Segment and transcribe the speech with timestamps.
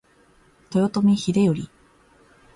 [0.71, 1.69] 豊臣秀頼